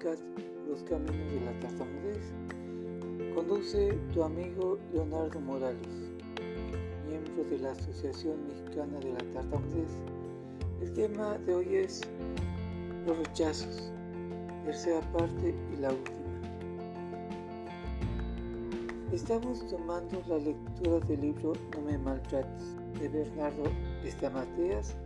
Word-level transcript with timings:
podcast 0.00 0.22
Los 0.66 0.82
Caminos 0.84 1.30
de 1.30 1.40
la 1.44 1.52
Tartamudez. 1.60 2.32
Conduce 3.34 3.98
tu 4.14 4.22
amigo 4.22 4.78
Leonardo 4.94 5.38
Morales, 5.40 6.10
miembro 7.06 7.44
de 7.50 7.58
la 7.58 7.72
Asociación 7.72 8.36
Mexicana 8.48 8.98
de 9.00 9.12
la 9.12 9.18
Tartamudez. 9.34 9.90
El 10.80 10.92
tema 10.94 11.36
de 11.38 11.54
hoy 11.54 11.76
es 11.76 12.00
los 13.06 13.18
rechazos, 13.18 13.92
tercera 14.64 15.00
parte 15.12 15.54
y 15.74 15.80
la 15.80 15.90
última. 15.90 16.16
Estamos 19.12 19.66
tomando 19.68 20.22
la 20.28 20.38
lectura 20.38 21.00
del 21.06 21.20
libro 21.20 21.52
No 21.74 21.82
me 21.82 21.98
maltrates 21.98 22.76
de 22.98 23.08
Bernardo 23.08 23.64
Estamateas 24.04 24.96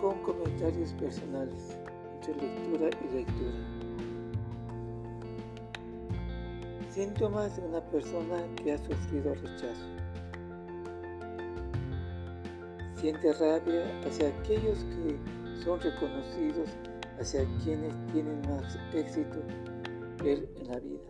con 0.00 0.14
comentarios 0.22 0.92
personales 0.92 1.76
entre 2.14 2.34
lectura 2.34 2.90
y 3.04 3.16
lectura. 3.16 3.77
Síntomas 6.98 7.56
de 7.56 7.62
una 7.62 7.80
persona 7.90 8.44
que 8.56 8.72
ha 8.72 8.78
sufrido 8.78 9.32
rechazo. 9.32 9.86
Siente 12.96 13.32
rabia 13.34 13.84
hacia 14.04 14.30
aquellos 14.30 14.78
que 14.78 15.62
son 15.62 15.80
reconocidos, 15.80 16.68
hacia 17.20 17.46
quienes 17.62 17.94
tienen 18.12 18.40
más 18.48 18.76
éxito 18.92 19.38
en 20.24 20.48
la 20.66 20.80
vida. 20.80 21.04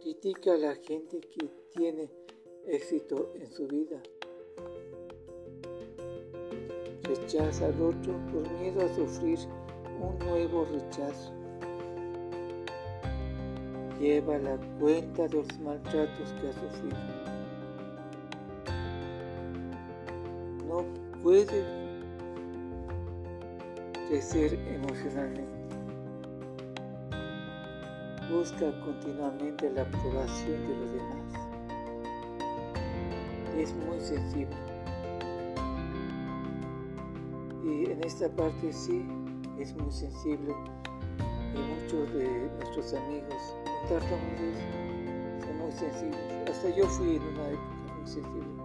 Critica 0.00 0.54
a 0.54 0.58
la 0.58 0.74
gente 0.74 1.20
que 1.20 1.48
tiene 1.72 2.10
éxito 2.66 3.32
en 3.36 3.46
su 3.52 3.68
vida. 3.68 4.02
Rechaza 7.04 7.66
al 7.66 7.80
otro 7.82 8.14
por 8.32 8.50
miedo 8.58 8.84
a 8.84 8.92
sufrir 8.96 9.38
un 10.00 10.18
nuevo 10.26 10.64
rechazo. 10.64 11.39
Lleva 14.00 14.38
la 14.38 14.56
cuenta 14.80 15.28
de 15.28 15.36
los 15.36 15.60
maltratos 15.60 16.32
que 16.40 16.48
ha 16.48 16.52
sufrido. 16.52 16.96
No 20.66 20.84
puede 21.22 21.64
crecer 24.08 24.54
emocionalmente 24.54 25.60
busca 28.30 28.70
continuamente 28.84 29.70
la 29.70 29.82
aprobación 29.82 30.60
de 30.68 30.76
los 30.76 30.92
demás. 30.92 31.34
Es 33.58 33.74
muy 33.74 34.00
sensible. 34.00 34.56
Y 37.64 37.90
en 37.90 38.04
esta 38.04 38.28
parte 38.28 38.72
sí 38.72 39.04
es 39.58 39.74
muy 39.76 39.90
sensible. 39.90 40.54
Y 41.54 41.58
muchos 41.58 42.12
de 42.14 42.28
nuestros 42.58 42.94
amigos 42.94 43.54
tartamudos 43.88 44.56
son 45.44 45.58
muy 45.58 45.72
sensibles. 45.72 46.48
Hasta 46.48 46.76
yo 46.76 46.86
fui 46.86 47.16
en 47.16 47.22
una 47.22 47.48
época 47.48 47.94
muy 47.98 48.06
sensible. 48.06 48.60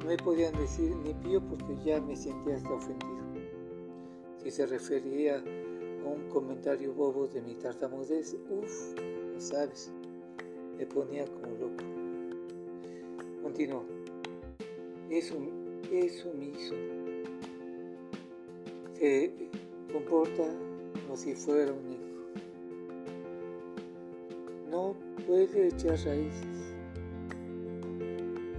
No 0.00 0.06
me 0.06 0.16
podían 0.16 0.54
decir 0.54 0.96
ni 0.96 1.12
pío 1.14 1.40
porque 1.42 1.76
ya 1.84 2.00
me 2.00 2.16
sentía 2.16 2.56
hasta 2.56 2.72
ofendido. 2.72 3.20
Si 4.42 4.50
se 4.50 4.66
refería 4.66 5.36
a 5.36 6.08
un 6.08 6.28
comentario 6.30 6.94
bobo 6.94 7.28
de 7.28 7.42
mi 7.42 7.54
tartamudez, 7.56 8.34
uff, 8.48 8.94
sabes, 9.36 9.92
me 10.78 10.86
ponía 10.86 11.26
como 11.26 11.46
loco. 11.58 11.84
Continuó. 13.42 13.84
Es, 15.10 15.30
un, 15.30 15.82
es 15.92 16.20
sumiso. 16.20 16.74
Se 18.94 19.30
comporta 19.92 20.44
como 21.02 21.16
si 21.16 21.34
fuera 21.34 21.72
un 21.72 22.09
puede 25.30 25.68
echar 25.68 25.96
raíces. 26.06 26.74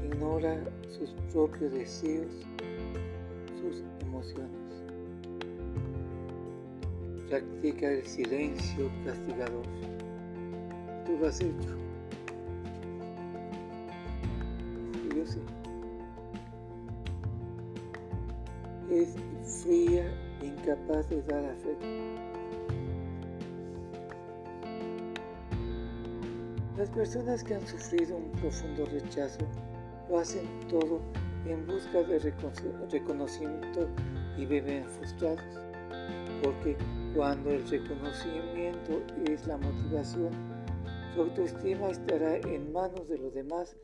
Ignora 0.06 0.58
sus 0.88 1.10
propios 1.34 1.74
deseos, 1.74 2.32
sus 3.60 3.84
emociones. 4.00 4.50
Practica 7.28 7.92
el 7.92 8.08
silencio 8.08 8.90
castigador 9.04 9.66
tú 11.06 11.18
lo 11.20 11.28
has 11.28 11.42
hecho. 11.42 11.76
Yo 15.14 15.26
sí. 15.26 15.40
Es 18.90 19.10
fría, 19.62 20.10
incapaz 20.42 21.10
de 21.10 21.22
dar 21.24 21.44
afecto. 21.44 22.41
Las 26.82 26.90
personas 26.90 27.44
que 27.44 27.54
han 27.54 27.68
sufrido 27.68 28.18
un 28.18 28.32
profundo 28.32 28.88
rechazo 28.88 29.46
lo 30.10 30.18
hacen 30.18 30.48
todo 30.68 31.00
en 31.46 31.68
busca 31.68 32.02
de 32.02 32.18
reconocimiento 32.90 33.88
y 34.36 34.48
viven 34.48 34.90
frustrados, 34.90 35.60
porque 36.42 36.76
cuando 37.16 37.52
el 37.52 37.70
reconocimiento 37.70 39.00
es 39.30 39.46
la 39.46 39.58
motivación, 39.58 40.32
su 41.14 41.22
autoestima 41.22 41.92
estará 41.92 42.38
en 42.38 42.74
manos 42.74 43.08
de 43.10 43.20
los 43.20 43.32
demás 43.32 43.78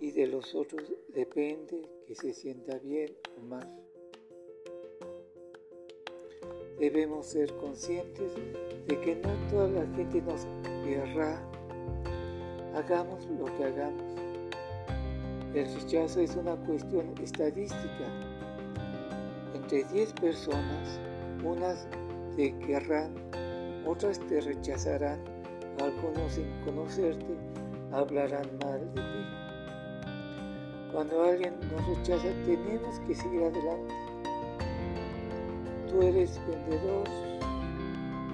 y 0.00 0.10
de 0.10 0.26
los 0.26 0.56
otros 0.56 0.92
depende 1.14 1.88
que 2.04 2.16
se 2.16 2.34
sienta 2.34 2.80
bien 2.80 3.16
o 3.38 3.42
mal. 3.42 3.80
Debemos 6.80 7.26
ser 7.26 7.54
conscientes 7.58 8.34
de 8.88 9.00
que 9.02 9.14
no 9.14 9.30
toda 9.48 9.68
la 9.68 9.86
gente 9.94 10.20
nos 10.20 10.44
querrá. 10.84 11.53
Hagamos 12.74 13.26
lo 13.38 13.44
que 13.56 13.64
hagamos. 13.64 14.02
El 15.54 15.72
rechazo 15.74 16.20
es 16.20 16.34
una 16.36 16.56
cuestión 16.56 17.14
estadística. 17.22 18.06
Entre 19.54 19.84
10 19.84 20.12
personas, 20.14 20.98
unas 21.44 21.86
te 22.36 22.56
querrán, 22.58 23.14
otras 23.86 24.18
te 24.20 24.40
rechazarán 24.40 25.20
algunos 25.80 26.32
sin 26.32 26.50
conocerte 26.64 27.36
hablarán 27.92 28.48
mal 28.62 28.80
de 28.94 29.00
ti. 29.00 29.24
Cuando 30.92 31.24
alguien 31.24 31.54
nos 31.70 31.86
rechaza 31.86 32.28
tenemos 32.44 32.98
que 33.00 33.14
seguir 33.14 33.42
adelante. 33.42 33.94
Tú 35.88 36.02
eres 36.02 36.40
vendedor 36.46 37.08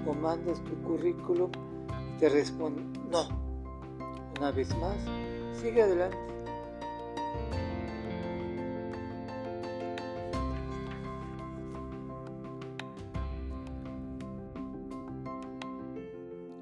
o 0.06 0.14
mandas 0.14 0.62
tu 0.64 0.74
currículum 0.82 1.50
y 2.14 2.18
te 2.18 2.28
responde 2.28 2.82
no. 3.10 3.39
Una 4.40 4.52
vez 4.52 4.74
más, 4.78 4.96
sigue 5.52 5.82
adelante. 5.82 6.16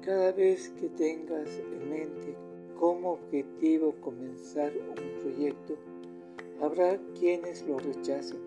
Cada 0.01 0.33
vez 0.33 0.67
que 0.71 0.89
tengas 0.89 1.57
en 1.57 1.89
mente 1.89 2.35
como 2.77 3.13
objetivo 3.13 3.95
comenzar 4.01 4.73
un 4.75 5.21
proyecto, 5.21 5.77
habrá 6.61 6.99
quienes 7.17 7.65
lo 7.65 7.79
rechacen. 7.79 8.39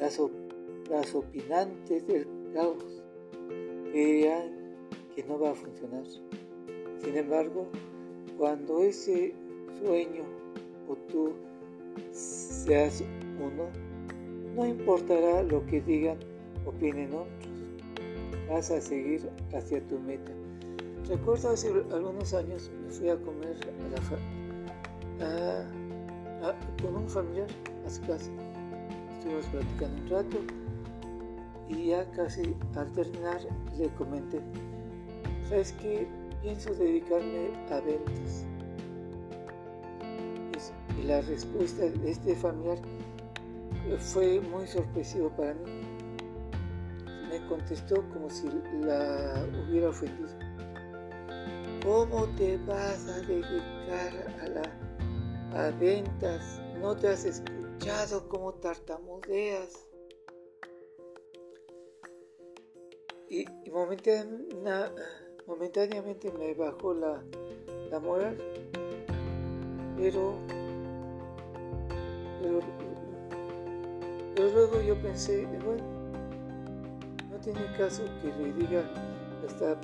Las, 0.00 1.14
opinantes 1.14 2.04
del 2.08 2.26
caos 2.52 3.04
dirán 3.92 4.50
que 5.14 5.22
no 5.22 5.38
va 5.38 5.52
a 5.52 5.54
funcionar. 5.54 6.02
Sin 6.98 7.16
embargo, 7.16 7.68
cuando 8.38 8.82
ese 8.82 9.34
sueño 9.82 10.22
o 10.88 10.94
tú 11.10 11.32
seas 12.12 13.02
uno, 13.38 13.64
no 14.54 14.66
importará 14.66 15.42
lo 15.42 15.66
que 15.66 15.80
digan, 15.80 16.18
opinen 16.64 17.12
otros. 17.12 17.48
Vas 18.48 18.70
a 18.70 18.80
seguir 18.80 19.28
hacia 19.52 19.86
tu 19.88 19.98
meta. 19.98 20.32
Recuerdo 21.08 21.50
hace 21.50 21.68
algunos 21.92 22.32
años 22.32 22.70
me 22.84 22.90
fui 22.90 23.08
a 23.08 23.16
comer 23.16 23.56
con 26.82 26.94
un 26.94 27.08
familiar 27.08 27.48
a 27.86 27.90
su 27.90 28.00
casa. 28.02 28.30
Estuvimos 29.18 29.46
platicando 29.46 30.02
un 30.02 30.08
rato 30.08 30.38
y 31.68 31.88
ya 31.88 32.10
casi 32.12 32.54
al 32.76 32.90
terminar 32.92 33.40
le 33.76 33.88
comenté, 33.90 34.40
¿sabes 35.48 35.72
qué? 35.82 36.06
Pienso 36.42 36.74
dedicarme 36.74 37.50
a 37.70 37.80
ventas. 37.80 38.46
Y 40.98 41.02
la 41.04 41.20
respuesta 41.22 41.82
de 41.82 42.10
este 42.10 42.34
familiar 42.34 42.78
fue 43.98 44.40
muy 44.40 44.66
sorpresiva 44.66 45.34
para 45.36 45.54
mí. 45.54 45.82
Me 47.28 47.46
contestó 47.46 47.96
como 48.12 48.30
si 48.30 48.48
la 48.82 49.46
hubiera 49.68 49.90
ofendido. 49.90 50.28
¿Cómo 51.84 52.26
te 52.36 52.56
vas 52.58 53.06
a 53.08 53.20
dedicar 53.20 54.34
a, 54.42 54.48
la, 54.48 55.70
ventas? 55.78 56.60
¿No 56.80 56.96
te 56.96 57.08
has 57.08 57.24
escuchado 57.24 58.28
cómo 58.28 58.54
tartamudeas? 58.54 59.88
y, 63.30 63.44
momentáneamente 63.70 65.27
me 66.38 66.54
bajó 66.54 66.94
la, 66.94 67.22
la 67.90 67.98
moral, 68.00 68.36
pero, 69.96 70.34
pero, 74.34 74.48
luego 74.52 74.82
yo 74.82 74.94
pensé, 75.00 75.46
bueno, 75.64 75.82
no 77.30 77.36
tiene 77.38 77.60
caso 77.76 78.04
que 78.20 78.28
le 78.42 78.52
diga 78.52 78.80
a 78.80 79.46
esta 79.46 79.76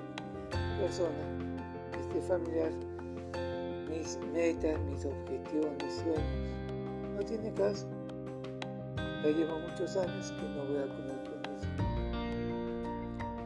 persona, 0.78 1.08
este 1.98 2.20
familiar, 2.20 2.70
mis 3.88 4.18
metas, 4.32 4.78
mis 4.80 5.04
objetivos, 5.04 5.72
mis 5.82 5.94
sueños. 5.94 6.20
No 7.16 7.22
tiene 7.24 7.52
caso. 7.54 7.86
Ya 9.22 9.30
llevo 9.30 9.58
muchos 9.58 9.96
años 9.96 10.32
que 10.32 10.42
no 10.48 10.64
voy 10.66 10.76
a 10.76 10.86
comer 10.88 11.18
con 11.24 11.54
eso. 11.54 11.66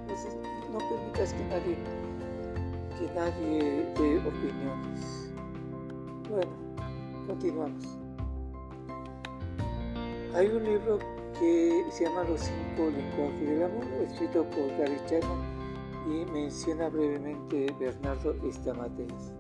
Entonces, 0.01 0.37
no 0.73 0.79
permitas 0.79 1.33
que 1.33 1.45
nadie, 1.45 1.77
que 2.99 3.07
nadie 3.15 3.87
dé 3.97 4.19
opiniones. 4.19 5.33
Bueno, 6.29 6.51
continuamos. 7.27 7.85
Hay 10.35 10.49
un 10.49 10.65
libro 10.65 10.99
que 11.39 11.85
se 11.91 12.05
llama 12.05 12.25
Los 12.25 12.41
cinco 12.41 12.91
lenguajes 12.91 13.49
del 13.49 13.63
amor, 13.63 13.85
escrito 14.05 14.45
por 14.45 14.69
Gary 14.79 15.01
Chapman 15.07 15.59
y 16.11 16.31
menciona 16.33 16.89
brevemente 16.89 17.73
Bernardo 17.79 18.35
Estamateas. 18.45 19.33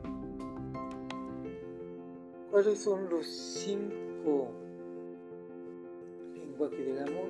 ¿Cuáles 2.50 2.78
son 2.78 3.10
los 3.10 3.26
cinco 3.26 4.50
lenguajes 6.34 6.86
del 6.86 6.98
amor? 7.00 7.28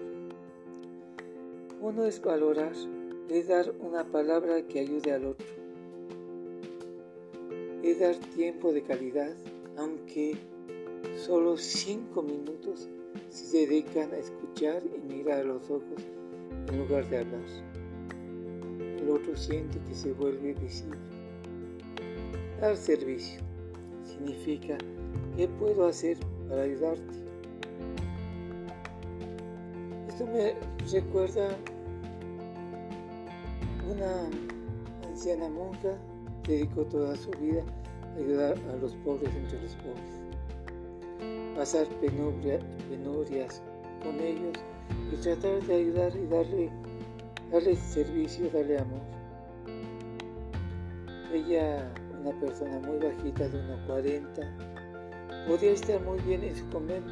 Uno 1.80 2.04
es 2.04 2.20
valorar, 2.20 2.72
es 3.28 3.48
dar 3.48 3.72
una 3.80 4.04
palabra 4.04 4.62
que 4.62 4.80
ayude 4.80 5.12
al 5.12 5.24
otro. 5.24 5.67
Dar 7.94 8.14
tiempo 8.36 8.70
de 8.72 8.82
calidad, 8.82 9.34
aunque 9.76 10.36
solo 11.26 11.56
cinco 11.56 12.22
minutos 12.22 12.86
se 13.28 13.66
dedican 13.66 14.12
a 14.12 14.18
escuchar 14.18 14.82
y 14.84 15.12
mirar 15.12 15.40
a 15.40 15.44
los 15.44 15.64
ojos 15.68 16.04
en 16.68 16.78
lugar 16.78 17.08
de 17.08 17.18
hablar. 17.18 17.40
El 19.00 19.10
otro 19.10 19.34
siente 19.36 19.80
que 19.80 19.94
se 19.94 20.12
vuelve 20.12 20.54
visible. 20.54 20.98
Dar 22.60 22.76
servicio 22.76 23.40
significa 24.04 24.78
¿Qué 25.34 25.48
puedo 25.48 25.88
hacer 25.88 26.18
para 26.48 26.62
ayudarte? 26.62 27.02
Esto 30.08 30.26
me 30.26 30.54
recuerda 30.92 31.48
una 33.90 35.08
anciana 35.08 35.48
monja 35.48 35.98
dedicó 36.48 36.82
toda 36.84 37.14
su 37.16 37.30
vida 37.32 37.62
ayudar 38.18 38.58
a 38.72 38.76
los 38.76 38.94
pobres 38.96 39.34
entre 39.34 39.60
los 39.62 39.74
pobres, 39.76 41.56
pasar 41.56 41.86
penurias 42.00 43.62
con 44.02 44.20
ellos 44.20 44.58
y 45.12 45.16
tratar 45.16 45.62
de 45.62 45.74
ayudar 45.74 46.16
y 46.16 46.26
darle, 46.26 46.70
darle 47.50 47.76
servicio, 47.76 48.50
darle 48.50 48.78
amor. 48.78 49.00
Ella, 51.32 51.92
una 52.20 52.38
persona 52.40 52.78
muy 52.80 52.98
bajita 52.98 53.48
de 53.48 53.58
1,40, 53.86 54.68
Podía 55.48 55.70
estar 55.70 55.98
muy 56.02 56.20
bien 56.20 56.44
en 56.44 56.54
su 56.54 56.68
convento, 56.68 57.10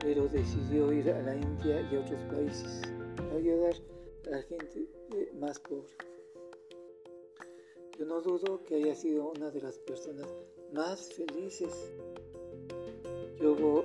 pero 0.00 0.28
decidió 0.28 0.92
ir 0.92 1.10
a 1.10 1.22
la 1.22 1.34
India 1.34 1.80
y 1.90 1.96
otros 1.96 2.20
países 2.24 2.82
a 3.32 3.36
ayudar 3.36 3.72
a 4.26 4.30
la 4.30 4.42
gente 4.42 4.86
más 5.40 5.58
pobre. 5.60 6.13
Yo 7.98 8.06
no 8.06 8.20
dudo 8.20 8.62
que 8.64 8.74
haya 8.74 8.94
sido 8.94 9.30
una 9.30 9.50
de 9.50 9.60
las 9.60 9.78
personas 9.78 10.26
más 10.72 11.12
felices. 11.12 11.92
Yo 13.40 13.52
hubo, 13.52 13.84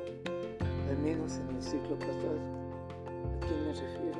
al 0.89 0.97
menos 0.97 1.37
en 1.37 1.55
el 1.55 1.61
siglo 1.61 1.97
pasado, 1.99 2.39
¿a 3.05 3.39
quién 3.41 3.67
me 3.67 3.73
refiero? 3.73 4.19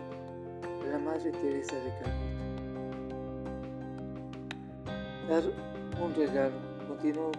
A 0.84 0.88
la 0.92 1.00
Madre 1.00 1.32
Teresa 1.32 1.76
de 1.76 1.90
Calcuta. 1.90 2.40
Dar 5.28 5.44
un 6.04 6.14
regalo, 6.14 6.56
continuó 6.88 7.32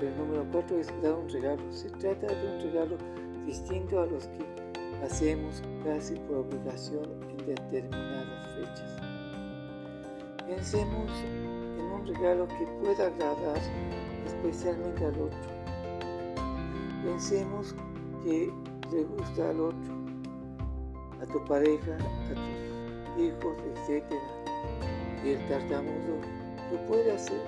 el 0.00 0.16
número 0.16 0.46
4 0.52 0.78
es 0.78 1.02
dar 1.02 1.14
un 1.14 1.28
regalo. 1.28 1.62
Se 1.72 1.90
trata 1.90 2.28
de 2.28 2.52
un 2.54 2.60
regalo 2.62 2.96
distinto 3.44 4.00
a 4.00 4.06
los 4.06 4.26
que 4.28 5.04
hacemos 5.04 5.62
casi 5.84 6.14
por 6.14 6.38
obligación 6.38 7.04
en 7.30 7.46
determinadas 7.46 8.54
fechas. 8.54 8.96
Pensemos 10.46 11.10
en 11.78 11.84
un 11.92 12.06
regalo 12.06 12.46
que 12.48 12.66
pueda 12.82 13.06
agradar 13.06 13.60
especialmente 14.26 15.04
al 15.04 15.20
otro. 15.20 15.38
Pensemos 17.04 17.74
que 18.24 18.52
le 18.92 19.04
gusta 19.04 19.50
al 19.50 19.60
otro, 19.60 19.94
a 21.20 21.26
tu 21.26 21.44
pareja, 21.44 21.96
a 21.96 22.34
tus 22.34 23.22
hijos, 23.22 23.56
etc. 23.86 24.04
Y 25.24 25.30
el 25.30 25.48
tartamudo 25.48 26.18
lo 26.72 26.86
puede 26.86 27.12
hacer. 27.12 27.40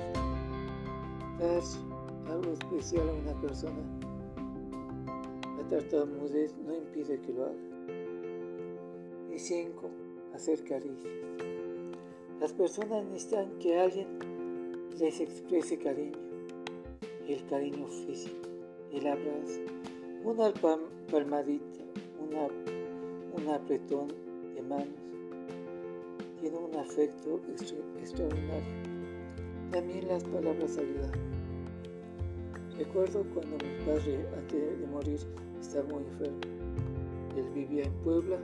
Dar 1.39 1.63
algo 2.31 2.53
especial 2.53 3.09
a 3.09 3.13
una 3.13 3.41
persona, 3.41 3.83
la 5.57 5.69
tartamudez 5.69 6.57
no 6.59 6.75
impide 6.75 7.21
que 7.21 7.33
lo 7.33 7.45
haga. 7.45 7.55
Y 9.35 9.39
cinco, 9.39 9.91
hacer 10.35 10.63
caricias. 10.65 11.13
Las 12.41 12.55
personas 12.55 13.05
necesitan 13.05 13.51
que 13.59 13.79
alguien 13.79 14.07
les 14.99 15.21
exprese 15.21 15.77
cariño, 15.77 16.17
el 17.29 17.45
cariño 17.51 17.87
físico, 17.87 18.49
el 18.93 19.07
abrazo, 19.07 19.61
una 20.25 20.51
palmadita, 21.11 21.85
una, 22.19 22.49
un 23.37 23.55
apretón 23.55 24.09
de 24.55 24.63
manos, 24.63 24.89
tiene 26.41 26.57
un 26.57 26.75
afecto 26.77 27.43
extraordinario. 28.01 28.73
También 29.71 30.09
las 30.09 30.25
palabras 30.25 30.79
ayudan. 30.79 31.13
Recuerdo 32.79 33.23
cuando 33.35 33.57
mi 33.57 33.85
padre, 33.85 34.27
antes 34.39 34.81
de 34.81 34.87
morir, 34.87 35.21
estaba 35.61 35.87
muy 35.91 36.05
enfermo. 36.05 36.41
Él 37.37 37.51
vivía 37.55 37.85
en 37.85 37.93
Puebla, 38.03 38.39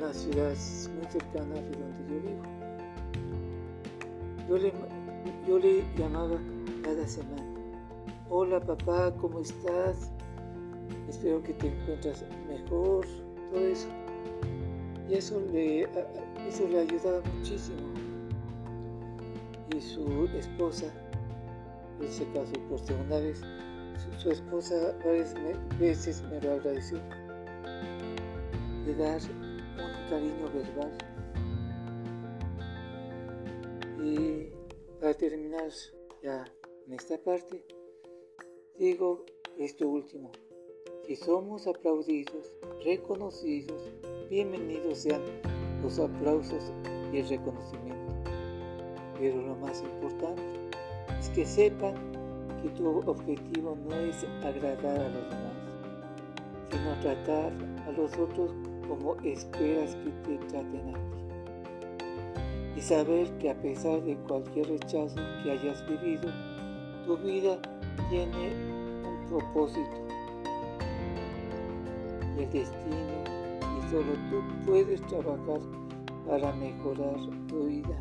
una 0.00 0.14
ciudad 0.14 0.54
muy 0.94 1.04
cercana 1.10 1.54
de 1.56 1.70
donde 1.72 2.08
yo 2.08 2.20
vivo. 2.22 2.61
Yo 4.52 4.58
le, 4.58 4.70
yo 5.48 5.58
le 5.58 5.82
llamaba 5.96 6.36
cada 6.82 7.08
semana. 7.08 7.42
Hola 8.28 8.60
papá, 8.60 9.10
¿cómo 9.16 9.40
estás? 9.40 10.12
Espero 11.08 11.42
que 11.42 11.54
te 11.54 11.68
encuentres 11.68 12.26
mejor, 12.46 13.06
todo 13.50 13.66
eso. 13.66 13.88
Y 15.08 15.14
eso 15.14 15.40
le, 15.50 15.84
eso 16.46 16.68
le 16.68 16.80
ayudaba 16.80 17.22
muchísimo. 17.34 17.78
Y 19.74 19.80
su 19.80 20.26
esposa 20.36 20.92
él 22.02 22.08
se 22.10 22.26
casó 22.32 22.52
por 22.68 22.78
segunda 22.78 23.20
vez. 23.20 23.40
Su, 24.18 24.32
esposa 24.32 24.94
varias 25.02 25.34
veces 25.78 26.22
me 26.30 26.38
lo 26.42 26.52
agradeció. 26.52 26.98
De 28.84 28.94
dar 28.96 29.18
un 29.22 30.10
cariño 30.10 30.44
verbal. 30.52 31.11
Terminar 35.22 35.70
ya 36.20 36.44
en 36.84 36.94
esta 36.94 37.16
parte, 37.16 37.64
digo 38.76 39.24
esto 39.56 39.88
último. 39.88 40.32
Si 41.06 41.14
somos 41.14 41.68
aplaudidos, 41.68 42.52
reconocidos, 42.84 43.80
bienvenidos 44.28 44.98
sean 44.98 45.22
los 45.80 46.00
aplausos 46.00 46.72
y 47.12 47.18
el 47.18 47.28
reconocimiento. 47.28 48.12
Pero 49.16 49.40
lo 49.42 49.54
más 49.54 49.80
importante 49.82 50.42
es 51.20 51.28
que 51.28 51.46
sepan 51.46 51.94
que 52.60 52.70
tu 52.70 52.88
objetivo 53.08 53.76
no 53.76 53.94
es 53.94 54.24
agradar 54.42 55.02
a 55.02 55.08
los 55.08 55.30
demás, 55.30 55.56
sino 56.68 57.00
tratar 57.00 57.52
a 57.86 57.92
los 57.92 58.12
otros 58.18 58.50
como 58.88 59.14
esperas 59.20 59.94
que 59.94 60.10
te 60.26 60.46
traten 60.48 60.88
a 60.88 60.94
ti. 60.94 61.21
Saber 62.82 63.30
que 63.38 63.48
a 63.48 63.54
pesar 63.54 64.02
de 64.02 64.16
cualquier 64.26 64.66
rechazo 64.66 65.14
que 65.42 65.52
hayas 65.52 65.86
vivido, 65.88 66.28
tu 67.06 67.16
vida 67.18 67.56
tiene 68.10 68.52
un 69.06 69.26
propósito 69.28 70.02
el 72.36 72.50
destino 72.50 73.22
y 73.60 73.90
solo 73.90 74.12
tú 74.28 74.42
puedes 74.66 75.00
trabajar 75.06 75.60
para 76.26 76.52
mejorar 76.54 77.16
tu 77.48 77.66
vida. 77.66 77.96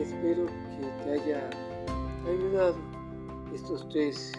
espero 0.00 0.46
que 0.46 1.04
te 1.04 1.12
haya 1.12 1.50
ayudado 2.26 2.76
estos 3.54 3.88
tres, 3.88 4.32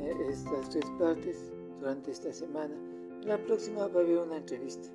eh, 0.00 0.14
estas 0.30 0.70
tres 0.70 0.84
partes 0.98 1.52
durante 1.80 2.10
esta 2.10 2.32
semana. 2.32 2.87
La 3.28 3.36
próxima 3.36 3.86
va 3.88 4.00
a 4.00 4.02
haber 4.02 4.16
una 4.16 4.38
entrevista. 4.38 4.88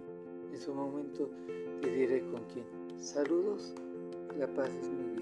En 0.51 0.59
su 0.59 0.73
momento 0.73 1.29
te 1.83 1.93
diré 1.93 2.25
con 2.31 2.43
quién. 2.45 2.65
Saludos, 2.99 3.75
la 4.39 4.47
paz 4.55 4.71
es 4.81 4.89
muy 4.89 5.12